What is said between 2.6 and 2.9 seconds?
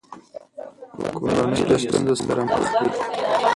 دي.